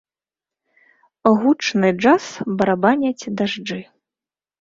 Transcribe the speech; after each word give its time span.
Гучны 1.41 1.91
джаз 1.97 2.25
барабаняць 2.61 3.29
дажджы. 3.43 3.79